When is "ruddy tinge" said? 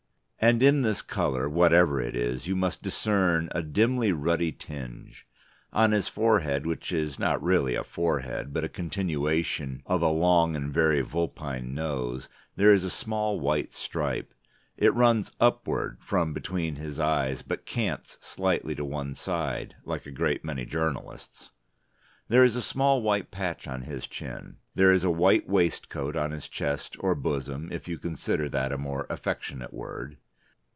4.11-5.27